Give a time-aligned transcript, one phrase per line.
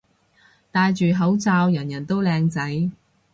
[0.71, 2.89] 戴住口罩人人都靚仔